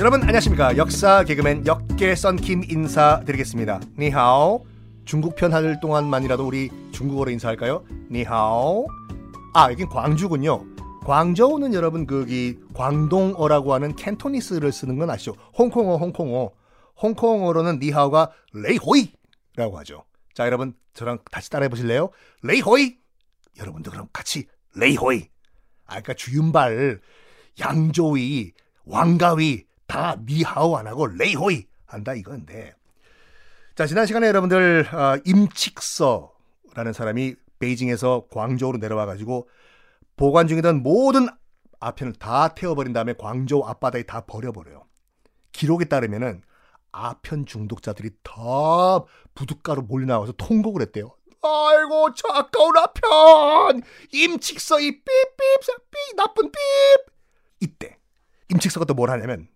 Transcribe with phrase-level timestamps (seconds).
[0.00, 0.78] 여러분 안녕하십니까?
[0.78, 3.80] 역사 개그맨 역개 썬킴 인사드리겠습니다.
[3.98, 4.64] 你好.
[5.04, 7.84] 중국 편할 동안만이라도 우리 중국어로 인사할까요?
[8.10, 8.88] 你好.
[9.52, 10.64] 아 여긴 광저우군요.
[11.04, 15.34] 광저우는 여러분 거기 광동어라고 하는 Cantonese를 쓰는 건 아시죠?
[15.58, 16.52] 홍콩어 홍콩어.
[17.02, 20.04] 홍콩어로는 니하오가 레이호이라고 하죠.
[20.34, 22.08] 자 여러분 저랑 다시 따라해 보실래요?
[22.42, 22.96] 레이호이!
[23.58, 25.28] 여러분도 그럼 같이 레이호이
[25.86, 27.00] 아까 그러니까 주윤발
[27.58, 28.52] 양조위
[28.84, 32.74] 왕가위 다 니하오 안 하고 레이호이 한다 이건데.
[33.74, 39.48] 자 지난 시간에 여러분들 어, 임칙서라는 사람이 베이징에서 광저우로 내려와 가지고
[40.16, 41.28] 보관 중이던 모든
[41.80, 44.84] 아편을 다 태워버린 다음에 광저우 앞바다에 다 버려버려요.
[45.52, 46.42] 기록에 따르면은
[46.92, 48.34] 아편 중독자들이 다
[49.34, 51.14] 부둣가로 몰려 나와서 통곡을 했대요.
[51.42, 53.82] 아이고 차가운 아편.
[54.12, 55.04] 임칙서 이 삐삐
[55.90, 56.58] 삐 나쁜 삐.
[57.60, 57.96] 이때
[58.50, 59.48] 임칙서가 또 뭘 하냐면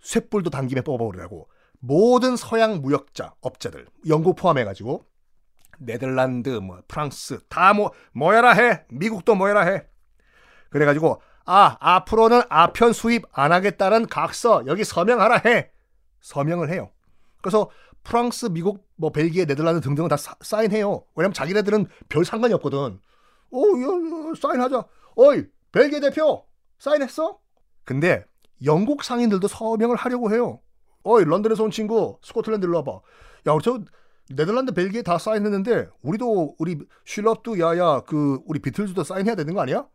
[0.00, 1.48] 쇳불도 당김에 뽑아버리라고
[1.80, 5.04] 모든 서양 무역자 업자들 영국 포함해가지고
[5.78, 8.84] 네덜란드 뭐 프랑스 다뭐 뭐야라 해.
[8.88, 9.86] 미국도 뭐야라 해.
[10.70, 15.70] 그래가지고 아 앞으로는 아편 수입 안 하겠다는 각서 여기 서명하라 해.
[16.20, 16.90] 서명을 해요.
[17.40, 17.70] 그래서
[18.02, 23.00] 프랑스 미국 뭐 벨기에 네덜란드 등등은 다 사, 인해요 왜냐면 자기네들은 별 상관이 없거든
[23.50, 24.84] 오 어, 사인하자
[25.16, 26.44] 어이 벨기에 대표
[26.78, 27.38] 사인했어
[27.84, 28.24] 근데
[28.64, 30.60] 영국 상인들도 서명을 하려고 해요.
[31.04, 33.00] 어이 런던에서 온 친구 스코틀랜드 일로 와봐.
[33.46, 33.80] 야 우리 저
[34.28, 39.86] 네덜란드 벨기에 다 사인했는데 우리도 우리 쉴럽도 야야 그 우리 비틀즈도 사인해야 되는 거 아니야?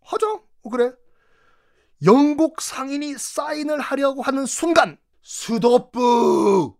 [0.00, 0.32] 하자.
[0.32, 0.92] 어, 그래.
[2.04, 6.72] 영국 상인이 사인을 하려고 하는 순간 스토프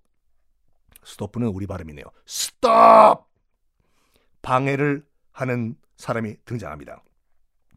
[1.05, 2.05] 스토프는 우리 발음이네요.
[2.27, 3.27] 스톱
[4.43, 7.03] 방해를 하는 사람이 등장합니다.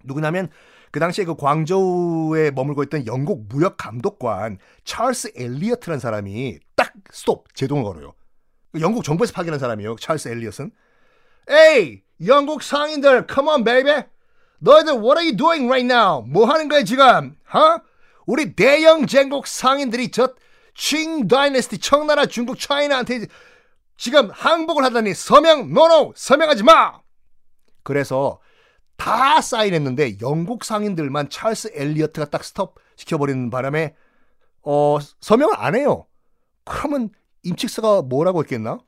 [0.03, 0.49] 누구냐면
[0.91, 7.83] 그 당시에 그 광저우에 머물고 있던 영국 무역 감독관 찰스 엘리어트라는 사람이 딱 스톱 제동을
[7.83, 8.13] 걸어요.
[8.79, 9.95] 영국 정부에서 파견한 사람이에요.
[9.97, 10.71] 찰스 엘리엇은.
[11.49, 14.03] 에이 영국 상인들 come on baby
[14.59, 17.77] 너희들 what are you doing right now 뭐 하는 거야 지금 어?
[18.25, 20.33] 우리 대영 제국 상인들이 저
[20.75, 23.27] Qing Dynasty 청나라 중국 China한테
[23.97, 26.99] 지금 항복을 하다니 서명 no no 서명하지 마
[27.81, 28.39] 그래서
[28.97, 33.95] 다 사인했는데 영국 상인들만 찰스 엘리어트가 딱 스톱 시켜버리는 바람에
[34.63, 36.07] 어, 서명을 안 해요.
[36.63, 37.09] 그러면
[37.43, 38.79] 임칙서가 뭐라고 했겠나?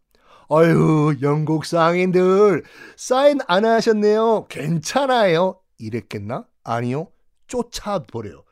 [0.50, 2.64] 아유, 영국 상인들
[2.96, 4.48] 사인 안 하셨네요.
[4.48, 5.60] 괜찮아요.
[5.78, 6.46] 이랬겠나?
[6.64, 7.10] 아니요.
[7.48, 8.44] 쫓아버려요.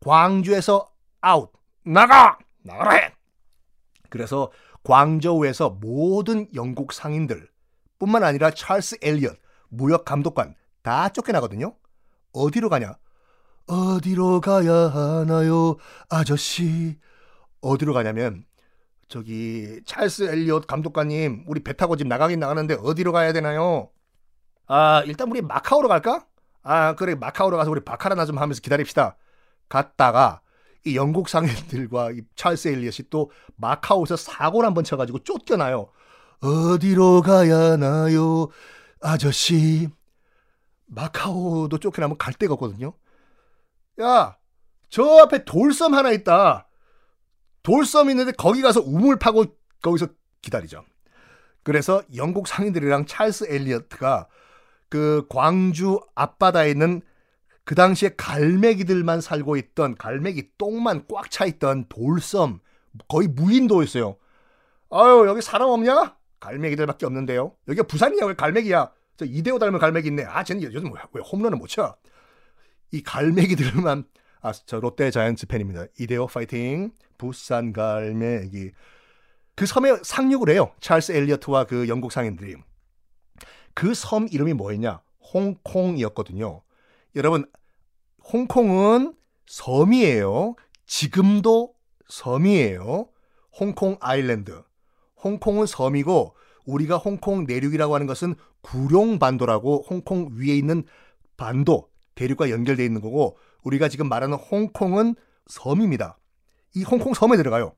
[0.00, 1.50] 광주에서 아웃.
[1.84, 2.38] 나가!
[2.68, 3.12] 나가라 해!
[4.10, 4.50] 그래서
[4.84, 7.48] 광저우에서 모든 영국 상인들
[7.98, 9.36] 뿐만 아니라 찰스 엘리엇
[9.68, 11.74] 무역 감독관 다 쫓겨나거든요.
[12.32, 12.96] 어디로 가냐?
[13.66, 15.76] 어디로 가야 하나요,
[16.08, 16.98] 아저씨?
[17.60, 18.44] 어디로 가냐면
[19.08, 23.90] 저기 찰스 엘리엇 감독관님, 우리 배 타고 지금 나가긴 나가는데 어디로 가야 되나요?
[24.66, 26.26] 아, 일단 우리 마카오로 갈까?
[26.62, 29.16] 아, 그래 마카오로 가서 우리 바카라나 좀 하면서 기다립시다.
[29.68, 30.40] 갔다가
[30.88, 35.90] 이 영국 상인들과 이 찰스 엘리엇이 또 마카오에서 사고를 한번 쳐가지고 쫓겨나요.
[36.40, 38.48] 어디로 가야 하나요,
[39.00, 39.88] 아저씨?
[40.86, 42.92] 마카오도 쫓겨나면 갈 데가 없거든요.
[44.00, 44.36] 야,
[44.88, 46.68] 저 앞에 돌섬 하나 있다.
[47.62, 49.44] 돌섬 있는데 거기 가서 우물 파고
[49.82, 50.08] 거기서
[50.40, 50.84] 기다리죠.
[51.62, 54.28] 그래서 영국 상인들이랑 찰스 엘리어트가
[54.88, 57.02] 그 광주 앞바다에 있는
[57.68, 62.60] 그 당시에 갈매기들만 살고 있던 갈매기 똥만 꽉 차 있던 돌섬
[63.08, 64.16] 거의 무인도였어요.
[64.90, 66.16] 아유 여기 사람 없냐?
[66.40, 67.52] 갈매기들밖에 없는데요.
[67.68, 68.90] 여기가 부산이야 왜 갈매기야?
[69.18, 70.24] 저 이대호 닮은 갈매기 있네.
[70.24, 71.94] 아, 쟤는 요즘 왜 홈런을 못 쳐?
[72.90, 74.04] 이 갈매기들만
[74.40, 75.84] 아, 저 롯데 자이언츠 팬입니다.
[76.00, 76.92] 이대호 파이팅.
[77.18, 78.70] 부산 갈매기.
[79.56, 80.72] 그 섬에 상륙을 해요.
[80.80, 82.56] 찰스 엘리어트와 그 영국 상인들이.
[83.74, 85.02] 그 섬 이름이 뭐였냐?
[85.34, 86.62] 홍콩이었거든요.
[87.16, 87.44] 여러분,
[88.32, 89.14] 홍콩은
[89.46, 90.54] 섬이에요.
[90.86, 91.74] 지금도
[92.08, 93.08] 섬이에요.
[93.58, 94.62] 홍콩 아일랜드.
[95.22, 100.84] 홍콩은 섬이고 우리가 홍콩 내륙이라고 하는 것은 구룡반도라고 홍콩 위에 있는
[101.36, 105.14] 반도 대륙과 연결되어 있는 거고 우리가 지금 말하는 홍콩은
[105.46, 106.18] 섬입니다.
[106.74, 107.74] 이 홍콩 섬에 들어가요.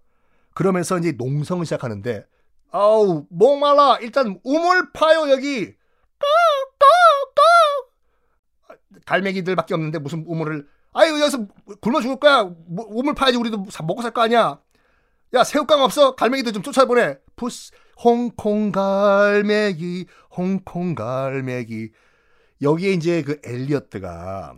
[0.55, 2.27] 그러면서 이제 농성을 시작하는데
[2.73, 5.73] 아우 목말라 일단 우물 파요 여기
[9.07, 11.47] 갈매기들밖에 없는데 무슨 우물을 아유 여기서
[11.81, 14.61] 굶어 죽을 거야 우물 파야지 우리도 먹고 살 거 아니야
[15.35, 17.71] 야 새우깡 없어 갈매기들 좀 쫓아보내 푸스
[18.03, 21.91] 홍콩 갈매기, 홍콩 갈매기.
[22.63, 24.55] 여기에 이제 그 엘리어트가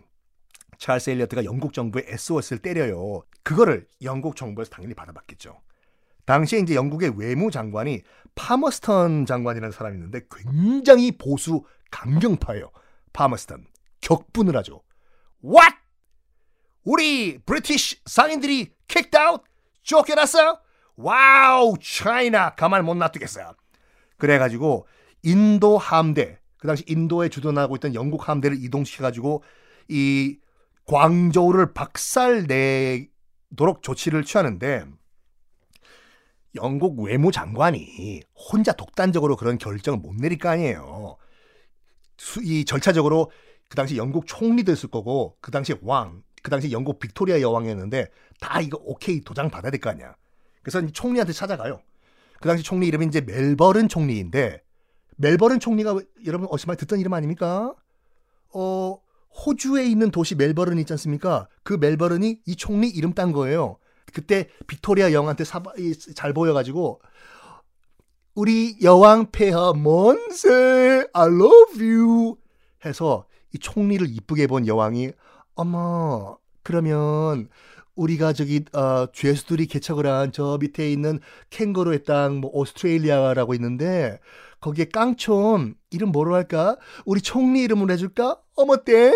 [0.79, 3.23] 찰스 엘리어트가 영국 정부의 SOS를 때려요.
[3.43, 5.61] 그거를 영국 정부에서 당연히 받아봤겠죠.
[6.25, 8.03] 당시에 이제 영국의 외무장관이
[8.37, 12.71] 파머스턴 장관이라는 사람이 있는데 굉장히 보수 강경파예요.
[13.13, 13.67] 파머스턴.
[14.03, 14.83] 격분을 하죠.
[15.43, 15.77] What?
[16.85, 19.45] 우리 British 상인들이 kicked out?
[19.83, 20.61] 쫓겨났어요?
[20.97, 23.55] Wow, China 가만 못 놔두겠어요.
[24.19, 24.87] 그래가지고
[25.23, 29.43] 인도 함대, 그 당시 인도에 주둔하고 있던 영국 함대를 이동시켜가지고
[29.89, 30.39] 이
[30.85, 33.09] 광저우를 박살내도록
[33.83, 34.85] 조치를 취하는데
[36.55, 41.17] 영국 외무장관이 혼자 독단적으로 그런 결정을 못 내릴 거 아니에요.
[42.43, 43.31] 이 절차적으로
[43.73, 48.07] 그 당시 영국 총리도 있을 거고 그 당시 왕, 그 당시 영국 빅토리아 여왕이었는데
[48.39, 50.15] 다 이거 오케이 도장 받아야 될 거 아니야.
[50.63, 51.81] 그래서 총리한테 찾아가요.
[52.43, 54.63] 그 당시 총리 이름이 이제 멜버른 총리인데
[55.17, 57.75] 멜버른 총리가 여러분 많이 듣던 이름 아닙니까?
[58.53, 58.99] 어
[59.47, 61.49] 호주에 있는 도시 멜버른 있지 않습니까?
[61.63, 63.79] 그 멜버른이 이 총리 이름 딴 거예요.
[64.13, 65.73] 그때 빅토리아 여왕한테 사바,
[66.15, 67.01] 잘 보여가지고
[68.35, 72.37] 우리 여왕 폐하 먼세 I love you
[72.85, 75.13] 해서 이 총리를 이쁘게 본 여왕이
[75.55, 77.49] 어머 그러면
[77.95, 81.21] 우리가 저기 어, 죄수들이 개척을 한 저 밑에 있는
[81.51, 84.19] 캥거루의 땅, 뭐 오스트레일리아라고 있는데
[84.61, 86.77] 거기에 깡촌 이름 뭐로 할까?
[87.05, 88.41] 우리 총리 이름으로 해줄까?
[88.55, 89.15] 어머 thank you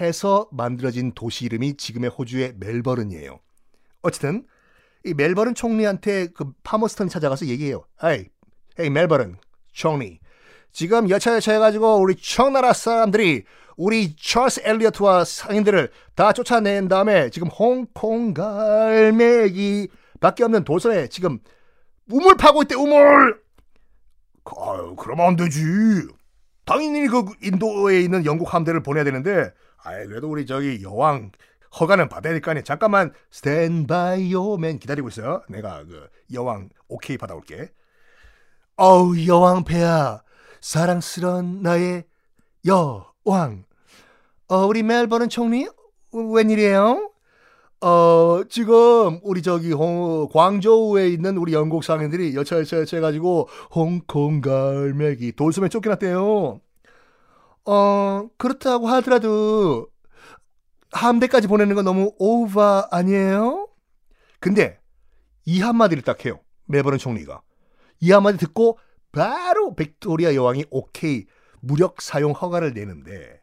[0.00, 3.38] 해서 만들어진 도시 이름이 지금의 호주의 멜버른이에요.
[4.02, 4.46] 어쨌든
[5.04, 7.84] 이 멜버른 총리한테 그 파머스턴이 찾아가서 얘기해요.
[8.04, 8.26] 에이,
[8.78, 9.36] 에이 멜버른
[9.72, 10.20] 총리
[10.74, 13.44] 지금 여차여차 해가지고 우리 청나라 사람들이
[13.76, 19.88] 우리 찰스 엘리어트와 상인들을 다 쫓아낸 다음에 지금 홍콩 갈매기
[20.20, 21.38] 밖에 없는 도서에 지금
[22.10, 23.40] 우물 파고 있대 우물!
[24.44, 25.60] 아유 그러면 안 되지.
[26.66, 31.30] 당연히 그 인도에 있는 영국 함대를 보내야 되는데 아이 그래도 우리 저기 여왕
[31.78, 37.70] 허가는 받아야 될거 아니야 잠깐만 스탠바이 요맨 기다리고 있어요 내가 그 여왕 오케이 받아올게.
[38.76, 40.23] 어우 여왕 폐하
[40.64, 42.04] 사랑스런 나의
[42.64, 43.64] 여왕.
[44.48, 45.68] 어, 우리 멜버른 총리
[46.10, 47.10] 웬일이에요?
[47.82, 54.40] 어, 지금 우리 저기 홍, 광저우에 있는 우리 영국 상인들이 여차 여차 여차 해가지고 홍콩
[54.40, 56.60] 갈매기 돌섬에 쫓겨났대요.
[57.66, 59.88] 어, 그렇다고 하더라도
[60.92, 63.68] 함대까지 보내는 건 너무 오버 아니에요?
[64.40, 64.78] 근데
[65.44, 66.40] 이 한마디를 딱 해요.
[66.64, 67.42] 멜버른 총리가.
[68.00, 68.78] 이 한마디 듣고
[69.14, 71.26] 바로 빅토리아 여왕이 오케이
[71.60, 73.40] 무력 사용 허가를 내는데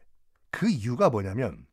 [0.50, 1.66] 그 이유가 뭐냐면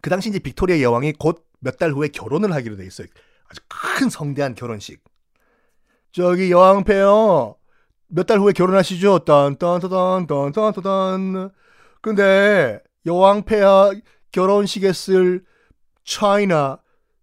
[0.00, 3.06] 그 당시 이제 빅토리아 여왕이 곧 몇 달 후에 결혼을 하기로 돼 있어요.
[3.48, 5.00] 아주 큰 성대한 결혼식.
[6.10, 7.54] 저기 여왕 폐하.
[8.08, 9.20] 몇 달 후에 결혼하시죠?
[9.20, 11.50] 딴딴딴딴딴딴딴.
[12.02, 13.92] 근데 여왕 폐하
[14.32, 15.44] 결혼식에 쓸
[16.04, 16.80] 차이나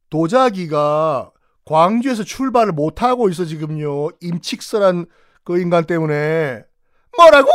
[0.09, 1.31] 도자기가
[1.65, 4.09] 광주에서 출발을 못 하고 있어 지금요.
[4.21, 5.05] 임칙서란
[5.43, 6.63] 그 인간 때문에
[7.17, 7.49] 뭐라고?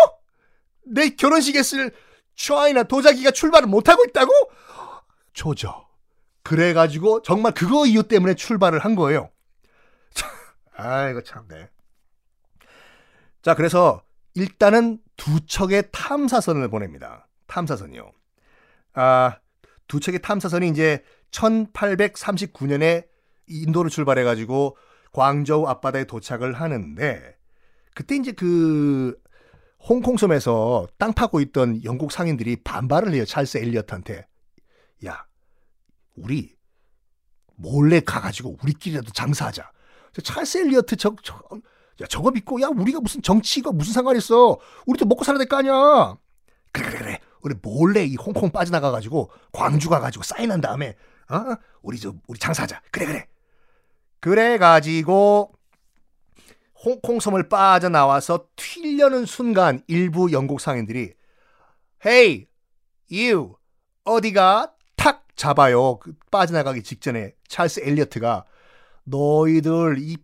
[0.86, 1.92] 내 결혼식에 쓸
[2.36, 4.32] 차이나 도자기가 출발을 못하고 있다고?
[5.32, 5.88] 조져.
[6.42, 9.30] 그래가지고 정말 그거 이유 때문에 출발을 한 거예요.
[10.76, 11.68] 아이고 참네.
[13.42, 14.02] 자 그래서
[14.34, 17.28] 일단은 두 척의 탐사선을 보냅니다.
[17.46, 18.12] 탐사선이요.
[18.94, 19.38] 아,
[19.86, 23.06] 두 척의 탐사선이 이제 1839년에
[23.46, 24.76] 인도를 출발해가지고
[25.12, 27.36] 광저우 앞바다에 도착을 하는데
[27.94, 29.16] 그때 이제 그
[29.78, 33.24] 홍콩 섬에서 땅 파고 있던 영국 상인들이 반발을 해요.
[33.24, 34.26] 찰스 엘리어트한테.
[35.06, 35.26] 야,
[36.16, 36.56] 우리
[37.56, 39.70] 몰래 가가지고 우리끼리라도 장사하자.
[40.22, 41.34] 찰스 엘리어트 저, 저,
[42.00, 44.58] 야, 저거 믿고, 야, 우리가 무슨 정치가 무슨 상관 있어.
[44.86, 46.16] 우리도 먹고 살아야 될 거 아니야.
[46.72, 47.20] 그래, 그래, 그래.
[47.42, 50.96] 우리 몰래 이 홍콩 빠져나가가지고 광주 가가지고 사인한 다음에,
[51.30, 51.56] 어?
[51.82, 52.80] 우리 저, 우리 장사하자.
[52.90, 53.26] 그래, 그래.
[54.20, 55.52] 그래가지고
[56.84, 61.14] 홍콩섬을 빠져나와서 튀려는 순간 일부 영국 상인들이
[62.04, 62.46] 헤이 hey,
[63.12, 63.56] 유
[64.04, 65.98] 어디가 탁 잡아요.
[66.30, 68.44] 빠져나가기 직전에 찰스 엘리어트가
[69.04, 70.16] 너희들 이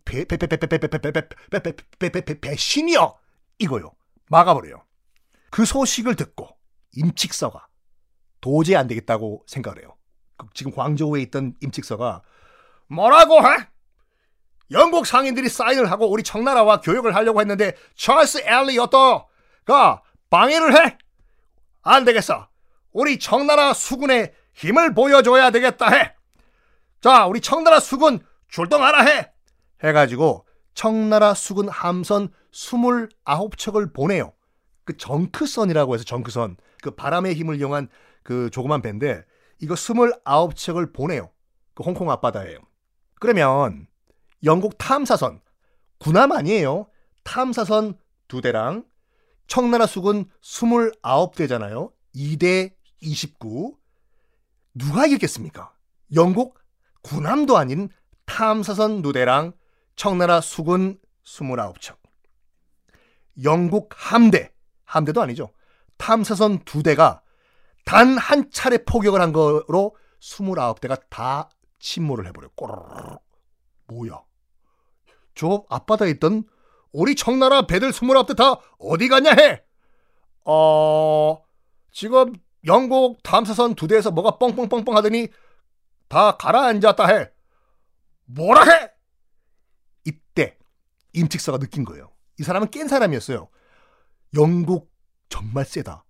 [2.40, 3.18] 배신이여
[3.58, 3.92] 이거요.
[4.28, 4.84] 막아버려요.
[5.50, 6.48] 그 소식을 듣고
[6.96, 7.66] 임칙서가
[8.40, 9.96] 도저히 안 되겠다고 생각을 해요.
[10.54, 12.22] 지금 광저우에 있던 임칙서가
[12.88, 13.68] 뭐라고 해?
[14.72, 20.98] 영국 상인들이 사인을 하고 우리 청나라와 교역을 하려고 했는데 찰스 엘리어터가 방해를 해.
[21.82, 22.48] 안 되겠어.
[22.92, 26.14] 우리 청나라 수군의 힘을 보여줘야 되겠다 해.
[27.00, 29.32] 자, 우리 청나라 수군 출동하라 해.
[29.82, 34.32] 해가지고 청나라 수군 함선 29척을 보내요.
[34.84, 37.88] 그 정크선이라고 해서 정크선 그 바람의 힘을 이용한
[38.22, 39.24] 그 조그만 배인데
[39.60, 41.30] 이거 29척을 보내요.
[41.74, 42.56] 그 홍콩 앞바다에.
[43.20, 43.86] 그러면
[44.44, 45.40] 영국 탐사선
[45.98, 46.86] 군함 아니에요.
[47.24, 48.84] 탐사선 두 대랑
[49.46, 51.92] 청나라 수군 29대잖아요.
[52.14, 53.76] 2대 29.
[54.74, 55.72] 누가 이겼겠습니까?
[56.14, 56.58] 영국
[57.02, 57.88] 군함도 아닌
[58.26, 59.52] 탐사선 두 대랑
[59.96, 61.96] 청나라 수군 29척.
[63.42, 64.52] 영국 함대,
[64.84, 65.50] 함대도 아니죠.
[65.98, 67.22] 탐사선 두 대가
[67.84, 71.48] 단 한 차례 포격을 한 거로 29대가 다
[71.80, 72.50] 침몰을 해버려요.
[72.54, 73.16] 꼬르르
[73.88, 74.22] 뭐야?
[75.40, 76.44] 저 앞바다에 있던
[76.92, 79.62] 우리 청나라 배들 29대 다 어디 갔냐 해?
[80.44, 81.42] 어,
[81.90, 82.34] 지금
[82.66, 85.28] 영국 탐사선 두 대에서 뭐가 뻥뻥뻥뻥 하더니
[86.08, 87.30] 다 가라앉았다 해.
[88.26, 88.90] 뭐라 해?
[90.04, 90.58] 이때
[91.14, 92.10] 임칙서가 느낀 거예요.
[92.38, 93.48] 이 사람은 깬 사람이었어요.
[94.34, 94.92] 영국
[95.30, 96.04] 정말 세다.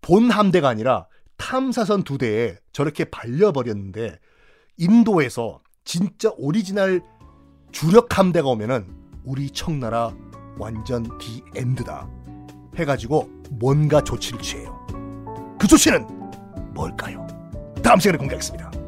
[0.00, 1.06] 본 함대가 아니라
[1.36, 4.18] 탐사선 두 대에 저렇게 발려버렸는데
[4.78, 7.02] 인도에서 진짜 오리지널
[7.74, 8.86] 주력 함대가 오면은
[9.24, 10.14] 우리 청나라
[10.56, 12.08] 완전 디엔드다
[12.76, 14.86] 해가지고 뭔가 조치를 취해요.
[15.58, 16.06] 그 조치는
[16.72, 17.26] 뭘까요?
[17.82, 18.83] 다음 시간에 공개하겠습니다.